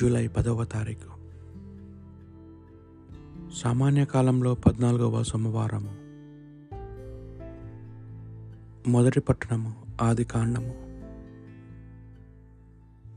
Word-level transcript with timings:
July 0.00 0.28
పదవ 0.28 0.64
తారీఖు. 0.64 1.18
సామాన్య 3.54 4.04
కాలంలో 4.04 4.54
పద్నాలుగవ 4.54 5.22
సోమవారము. 5.22 5.94
మొదటి 8.90 9.20
పట్టణము 9.20 9.74
ఆది 10.02 10.24
కాండము. 10.24 10.74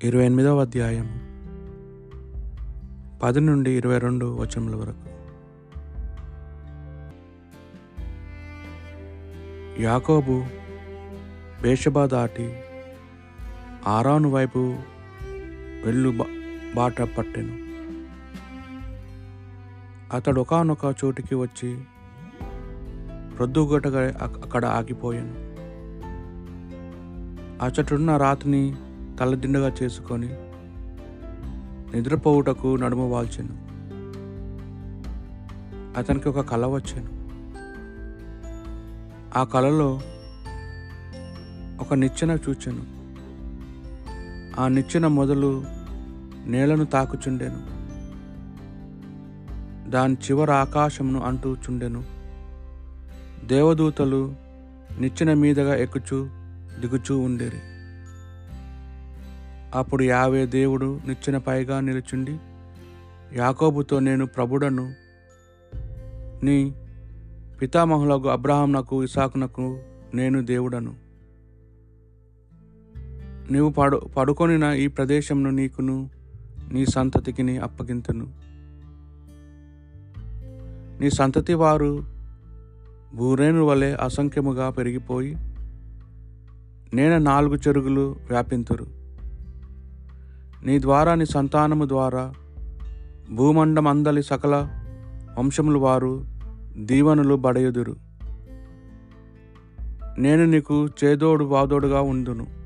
ఇరవై 0.06 0.26
ఎనిమిదవ 0.26 0.62
అధ్యాయము. 0.62 1.20
పది 3.20 3.40
నుండి 3.40 3.72
ఇరవై 3.72 3.98
రెండు 4.00 4.26
వచనముల 4.26 4.76
వరకు. 4.76 5.10
యాకోబు 9.82 10.46
బేషబా 11.62 12.06
దాటి 12.06 12.60
ఆరాను 13.88 14.30
వైపు 14.30 14.76
వెళ్ళు 15.86 16.41
బాట 16.76 17.02
పట్టెను. 17.02 17.72
అతడు 20.16 20.42
ఒకనొక 20.42 20.96
చోటికి 21.06 21.36
వచ్చి 21.36 21.82
ప్రొద్దుగొట్టగా 23.38 24.18
అక్కడ 24.24 24.66
ఆగిపోయాను. 24.66 25.52
అచ్చటున్న 27.66 28.18
రాతిని 28.18 28.76
తలదిండగా 29.20 29.72
చేసుకొని 29.84 30.30
నిద్రపోవుటకు 31.96 32.76
నడుము 32.76 33.10
వాల్చాను. 33.10 33.72
అతనికి 36.00 36.30
ఒక 36.30 36.40
కల 36.40 36.66
వచ్చాను. 36.66 37.22
ఆ 39.40 39.44
కళలో 39.44 40.02
ఒక 41.82 41.94
నిచ్చెన 41.94 42.38
చూచాను. 42.50 43.02
ఆ 44.62 44.68
నిచ్చెన 44.68 45.08
మొదలు 45.08 45.81
నేలను 46.48 46.86
తాకుచుండెను. 46.86 47.82
దాని 49.90 50.14
చివర 50.14 50.52
ఆకాశమును 50.52 51.22
అంటూచుండెను. 51.22 52.04
దేవదూతలు 53.48 54.36
నిచ్చెన 55.00 55.34
మీదగా 55.34 55.76
ఎక్కుచూ 55.76 56.28
దిగుచూ 56.82 57.20
ఉండేరి. 57.20 57.58
అప్పుడు 59.78 60.04
యావే 60.04 60.46
దేవుడు 60.46 61.00
నిచ్చెన 61.08 61.38
పైగా 61.38 61.80
నిలుచుండి 61.80 62.38
యాకోబుతో 63.34 64.00
నేను 64.00 64.26
ప్రభుడను 64.26 64.94
నీ 66.44 66.76
పితామహులకు 67.62 68.30
అబ్రహాంనకు 68.30 69.04
ఇసాకునకు 69.04 69.80
నేను 70.14 70.46
దేవుడను. 70.46 70.96
నీవు 73.52 73.70
పడు 73.70 73.98
పడుకొనిన 73.98 74.64
ఈ 74.64 74.88
ప్రదేశంను 74.88 75.50
నీకును 75.50 76.10
నీ 76.72 76.86
సంతతికి 76.86 77.44
నీ 77.44 77.58
అప్పగింతును. 77.58 78.28
నీ 81.02 81.10
సంతతి 81.10 81.54
వారు 81.54 82.04
భూరేణు 83.16 83.64
వలె 83.66 83.94
అసంఖ్యముగా 83.94 84.70
పెరిగిపోయి 84.70 85.36
నేను 86.94 87.18
నాలుగు 87.18 87.56
చెరుగులు 87.56 88.16
వ్యాపింతురు. 88.30 88.86
నీ 90.66 90.82
ద్వారా 90.82 91.16
నీ 91.16 91.26
సంతానము 91.26 91.86
ద్వారా 91.86 92.34
భూమండమందలి 93.32 94.24
సకల 94.24 94.70
వంశములు 95.40 95.80
వారు 95.80 96.26
దీవెనలు 96.78 97.36
బడయుదురు. 97.36 97.96
నేను 100.20 100.46
నీకు 100.46 100.88
చేదోడు 101.04 101.46
వాదోడుగా 101.46 102.02
ఉందును. 102.02 102.61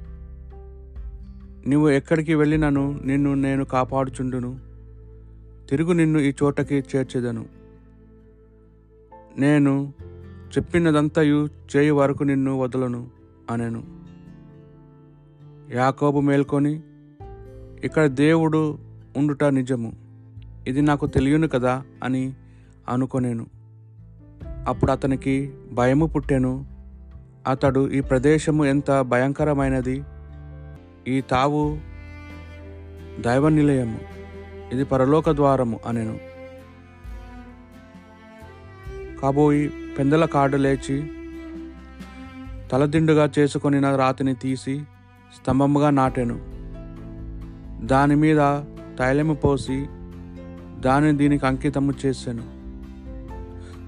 నీవు 1.68 1.90
ఎక్కడికి 1.90 2.36
వెళ్ళినను? 2.36 3.00
నిన్ను 3.06 3.34
నేను 3.34 3.66
కాపాడుచుండును. 3.66 4.60
తిరుగు 5.70 5.94
నిన్ను 5.94 6.20
ఈ 6.20 6.34
చోటకి 6.44 6.84
చేర్చెదను. 6.96 7.46
నేను 9.38 9.94
చెప్పినదంతయు 10.58 11.48
చేయి 11.76 11.92
వరకు 11.92 12.24
నిన్ను 12.24 12.60
వదలను 12.60 13.08
అనెను. 13.52 13.84
యాకోబు 15.72 16.20
మేల్కొని 16.20 16.82
ఇక్కడ 17.84 18.06
దేవుడు 18.06 18.78
ఉండుట 19.18 19.44
నిజము. 19.44 19.94
ఇది 20.68 20.82
నాకు 20.82 21.08
తెలియను 21.08 21.48
కదా 21.48 21.84
అని 22.04 22.34
అనుకొనేను. 22.90 23.48
అప్పుడు 24.68 24.92
అతనికి 24.92 25.54
భయము 25.74 26.06
పుట్టెను. 26.06 26.66
అతడు 27.48 27.90
ఈ 27.90 28.02
ప్రదేశము 28.02 28.66
ఎంత 28.66 29.02
భయంకరమైనది! 29.02 30.04
ఈ 31.08 31.22
తావు 31.22 31.78
దైవ 33.20 33.50
నిలయము 33.50 34.00
ఇది 34.72 34.84
పరలోక 34.84 35.30
ద్వారము 35.30 35.80
అనెను. 35.88 36.20
కాబోయి 39.22 39.74
పెందల 40.00 40.26
కాడు 40.26 40.58
లేచి 40.58 41.12
తలదిండుగా 42.72 43.32
చేసుకొని 43.40 43.80
రాతిని 43.80 44.36
తీసి 44.36 44.80
స్తంభముగా 45.36 45.90
నాటెను. 45.90 46.40
దాని 47.88 48.16
మీద 48.16 48.62
తైలము 49.00 49.34
పోసి 49.34 49.86
దానిని 50.80 51.18
దీనికి 51.18 51.46
అంకితము 51.46 51.94
చేశాను 52.06 52.44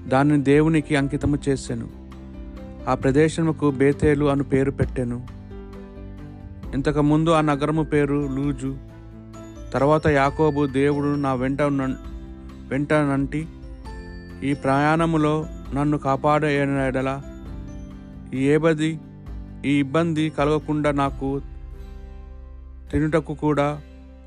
దానిని 0.08 0.44
దేవునికి 0.44 0.96
అంకితము 0.96 1.38
చేశాను 1.48 1.88
ఆ 2.88 2.94
ప్రదేశముకు 2.94 3.70
బేతేలు 3.70 4.24
అను 4.24 4.44
పేరు 4.44 4.70
పెట్టాను. 4.70 5.37
ఇంతకుముందు 6.74 7.30
ఆ 7.30 7.40
నగరము 7.40 7.82
పేరు 7.82 8.28
లూజు. 8.34 8.76
తర్వాత 9.72 10.06
యాకోబు 10.06 10.66
దేవుడు 10.66 11.14
నా 11.14 11.34
వెంట 11.34 11.62
వెంట 11.62 12.92
నంటి 12.92 13.46
ఈ 14.42 14.54
ప్రయాణములో 14.54 15.46
నన్ను 15.74 15.98
కాపాడే 15.98 16.62
ఎడల. 16.88 17.22
ఈ 18.34 18.38
ఏబది 18.38 19.00
ఈ 19.64 19.78
ఇబ్బంది 19.78 20.30
కలగకుండా 20.30 20.90
నాకు 20.90 21.40
తినుటకు 22.92 23.34
కూడా 23.34 23.80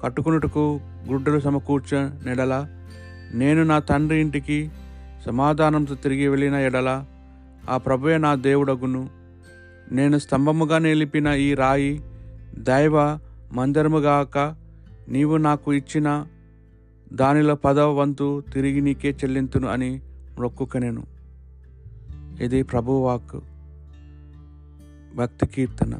కట్టుకున్నటకు 0.03 0.80
గుడ్డలు 1.09 1.40
సమకూర్చ 1.40 1.96
నెడల. 1.97 2.68
నేను 3.34 3.63
నా 3.63 3.80
తండ్రి 3.80 4.19
ఇంటికి 4.19 4.72
సమాధానంతో 5.25 5.96
తిరిగి 5.96 6.28
వెళ్ళిన 6.28 6.56
ఎడల. 6.56 7.06
ఆ 7.69 7.78
ప్రభువే 7.78 8.18
నా 8.18 8.35
దేవుడగును. 8.35 9.09
నేను 9.91 10.18
స్తంభముగా 10.18 10.78
నిలిపిన 10.78 11.28
ఈ 11.28 11.53
రాయి 11.53 12.01
దైవ 12.59 13.19
మందిరముగాక 13.53 14.56
నీవు 15.09 15.38
నాకు 15.38 15.73
ఇచ్చిన 15.73 16.25
దానిలో 17.13 17.56
పదవ 17.56 17.91
వంతు 17.91 18.44
తిరిగి 18.53 18.81
నీకే 18.81 19.09
చెల్లింతును 19.09 19.67
అని 19.67 20.01
మొక్కుకనెను. 20.39 21.03
ఇది 22.41 22.63
ప్రభువాక్ 22.63 23.39
భక్తి 25.16 25.45
కీర్తన. 25.45 26.00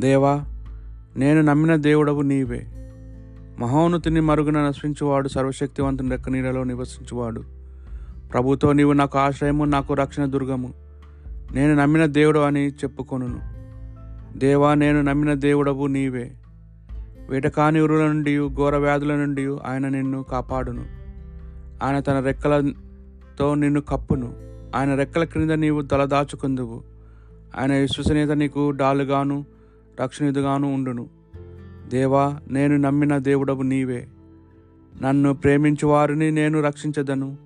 దేవా 0.00 0.44
నేను 1.16 1.40
నమ్మిన 1.40 1.76
దేవుడవు 1.76 2.22
నీవే. 2.22 2.66
మహోన్నతిని 3.58 4.20
మరుగున 4.20 4.58
నశించువాడు 4.66 5.28
సర్వశక్తివంతుని 5.28 6.10
రెక్క 6.10 6.28
నీడలో 6.28 6.64
నివసించువాడు. 6.64 7.44
ప్రభుతో 8.32 8.72
నీవు 8.72 8.92
నాకు 8.92 9.18
ఆశ్రయము 9.18 9.64
నాకు 9.64 9.94
రక్షణ 9.94 10.24
దుర్గము. 10.24 10.74
నేను 11.52 11.74
నమ్మిన 11.74 12.06
దేవుడు 12.06 12.38
అని 12.38 12.68
చెప్పుకొనును. 12.68 13.57
దేవా 14.36 14.74
నేను 14.74 15.02
నమ్మిన 15.02 15.34
దేవుడవు 15.34 15.86
నీవే. 15.86 16.32
వేటకాని 17.28 17.80
ఉరుల 17.80 18.06
నుండి 18.06 18.48
ఘోర 18.48 18.76
వ్యాధుల 18.76 19.14
నుండి 19.14 19.46
ఆయన 19.66 19.88
నిన్ను 19.88 20.22
కాపాడును. 20.22 20.84
ఆయన 21.84 22.00
తన 22.00 22.20
రెక్కలతో 22.20 23.54
నిన్ను 23.54 23.80
కప్పును. 23.80 24.34
ఆయన 24.76 24.94
రెక్కల 24.94 25.24
క్రింద 25.24 25.50
నీవు 25.50 25.82
తలదాచుకుందువు 25.82 26.82
ఆయన 27.58 27.72
విశ్వసనీయత 27.72 28.30
నీకు 28.30 28.70
డాలుగాను 28.70 29.44
రక్షణిదిగాను 30.00 30.74
ఉండును. 30.74 31.08
దేవా 31.88 32.40
నేను 32.50 32.76
నమ్మిన 32.76 33.18
దేవుడవు 33.18 33.62
నీవే. 33.62 34.08
నన్ను 35.02 35.34
ప్రేమించు 35.34 35.86
వారిని 35.86 36.30
నేను 36.30 36.60
రక్షించదను. 36.60 37.36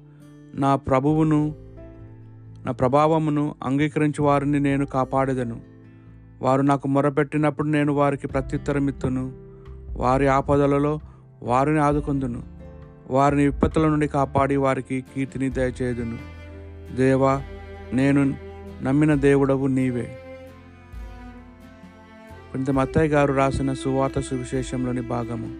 నా 0.54 0.76
ప్రభువును 0.76 1.54
నా 2.66 2.72
ప్రభావమును 2.72 3.54
అంగీకరించు 3.64 4.22
వారిని 4.22 4.60
నేను 4.60 4.86
కాపాడేదను. 4.86 5.71
వారు 6.42 6.62
నాకు 6.62 6.88
మొరపెట్టినప్పుడు 6.88 7.68
నేను 7.68 7.92
వారికి 7.92 8.26
ప్రత్యుత్తరం 8.26 8.88
ఇత్తును 8.88 9.32
వారి 9.96 10.28
ఆపదలలో 10.28 11.00
వారిని 11.42 11.80
ఆదుకొందును. 11.80 12.42
వారిని 13.10 13.44
విపత్తుల 13.44 13.88
నుండి 13.88 14.08
కాపాడి 14.08 14.56
వారికి 14.56 15.00
కీర్తిని 15.00 15.50
దయచేదును 15.50 16.18
దేవా 16.96 17.42
నేను 17.92 18.34
నమ్మిన 18.82 19.14
దేవుడవు 19.14 19.66
నీవే. 19.66 20.18
కొంత 22.52 22.70
మత్తయ్య 22.70 23.08
గారు 23.08 23.32
రాసిన 23.32 23.72
సువార్త 23.72 24.20
సువిశేషంలోని 24.20 25.00
భాగము 25.00 25.50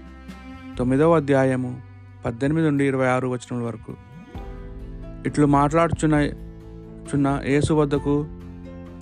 తొమ్మిదవ 0.79 1.17
అధ్యాయము 1.17 1.81
పద్దెనిమిది 2.25 2.67
నుండి 2.67 2.85
ఇరవై 2.85 3.07
ఆరు 3.07 3.29
వచనముల 3.29 3.65
వరకు. 3.65 3.95
ఇట్లు 5.27 5.47
మాట్లాడుచున్న 5.47 6.15
చున్న 7.09 7.41
యేసు 7.47 7.75
వద్దకు 7.75 8.27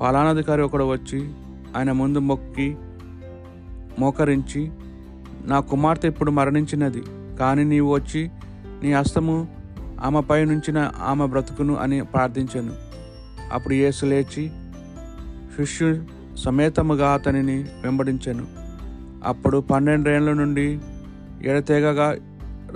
పాలానాధికారి 0.01 0.63
ఒకడు 0.63 0.85
వచ్చి 0.85 1.31
ఆయన 1.77 1.93
ముందు 1.93 2.19
మొక్కి 2.19 2.77
మోకరించి 3.99 4.71
నా 5.45 5.61
కుమార్తె 5.61 6.09
ఇప్పుడు 6.09 6.31
మరణించినది 6.31 7.03
కానీ 7.41 7.65
నీవు 7.65 7.95
వచ్చి 7.95 8.31
నీ 8.83 8.93
హస్తము 8.93 9.49
ఆమెపై 10.05 10.45
నుంచిన 10.45 10.93
ఆమె 11.03 11.27
బ్రతుకును 11.27 11.77
అని 11.77 12.05
ప్రార్థించాను. 12.05 12.73
అప్పుడు 13.53 13.75
యేసు 13.75 14.07
లేచి 14.07 14.51
శిష్యు 15.57 16.05
సమేతముగా 16.37 17.13
అతనిని 17.13 17.63
వెంబడించాను. 17.63 18.47
అప్పుడు 19.25 19.59
పన్నెండేళ్ళ 19.59 20.33
నుండి 20.33 20.79
ఎడతెగగా 21.43 22.17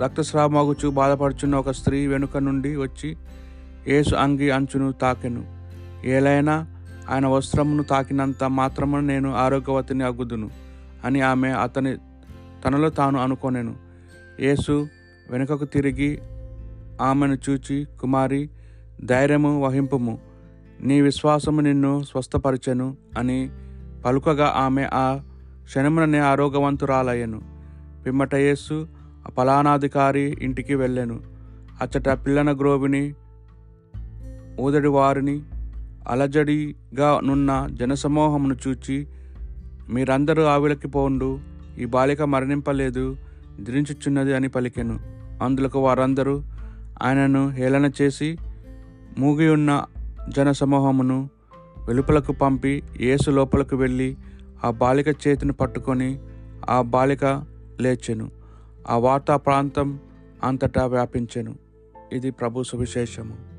రక్తస్రావమాగుచు 0.03 0.89
బాధపడుచున్న 0.89 1.55
ఒక 1.55 1.71
స్త్రీ 1.71 2.07
వెనుక 2.07 2.37
నుండి 2.37 2.75
వచ్చి 2.75 3.17
యేసు 3.87 4.15
అంగి 4.15 4.51
అంచును 4.51 4.91
తాకెను. 4.91 5.43
ఏలైనా 6.05 6.67
ఆయన 7.09 7.27
వస్త్రమును 7.27 7.83
తాకినంత 7.83 8.43
మాత్రము 8.43 8.97
నేను 8.97 9.35
ఆరోగ్యవతిని 9.35 10.03
అగ్గుదును 10.03 10.49
అని 11.05 11.21
ఆమె 11.21 11.49
అతని 11.49 11.97
తనలో 12.65 12.89
తాను 12.89 13.19
అనుకోనేను. 13.19 13.75
యేసు 14.39 14.87
వెనుకకు 15.31 15.65
తిరిగి 15.65 16.19
ఆమెను 17.01 17.37
చూచి 17.49 17.87
కుమారి 18.01 18.49
ధైర్యము 19.05 19.61
వహింపుము. 19.61 20.19
నీ 20.81 21.01
విశ్వాసము 21.01 21.61
నిన్ను 21.61 22.03
స్వస్థపరిచెను 22.03 22.97
అని 23.17 23.49
పలుకగా 24.05 24.53
ఆమె 24.55 24.87
ఆ 24.93 25.19
క్షణముననే 25.63 26.19
ఆరోగ్యవంతురాలయ్యను. 26.19 27.41
పిమ్మట 28.05 28.35
యేసు 28.35 28.87
ఫలానాధికారి 29.37 30.37
ఇంటికి 30.41 30.75
వెళ్ళాను. 30.75 31.19
అచ్చట 31.81 32.09
పిల్లన 32.09 32.57
గ్రోవిని 32.57 33.13
ఊదడి 34.59 34.87
వారిని 34.87 35.41
అలజడిగా 36.07 37.19
నున్న 37.23 37.67
జనసమూహమును 37.73 38.55
చూచి 38.67 39.07
మీరందరూ 39.89 40.43
ఆవిలకి 40.43 40.87
పోండు. 40.87 41.39
ఈ 41.77 41.85
బాలిక 41.85 42.21
మరణింపలేదు 42.21 43.17
ధరించుచున్నది 43.61 44.35
అని 44.35 44.47
పలికెను. 44.47 44.99
అందులకు 45.41 45.79
వారందరూ 45.79 46.43
ఆయనను 47.01 47.49
హేళన 47.49 47.91
చేసి 48.01 48.37
మూగి 49.17 49.49
ఉన్న 49.49 49.85
జనసమూహమును 50.29 51.29
వెలుపలకు 51.87 52.31
పంపి 52.31 52.83
యేసు 53.01 53.29
లోపలకు 53.29 53.75
వెళ్ళి 53.75 54.17
ఆ 54.63 54.71
బాలిక 54.71 55.07
చేతిని 55.07 55.51
పట్టుకొని 55.51 56.19
ఆ 56.69 56.81
బాలిక 56.81 57.25
లేచెను. 57.81 58.31
ఆ 58.89 58.97
వార్తా 58.97 59.37
ప్రాంతం 59.37 59.99
అంతటా 60.43 60.85
వ్యాపించెను. 60.85 61.55
ఇది 62.13 62.31
ప్రభు 62.31 62.63
సువిశేషము. 62.63 63.54